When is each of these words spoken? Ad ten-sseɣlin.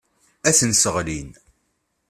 Ad 0.47 0.55
ten-sseɣlin. 0.57 1.29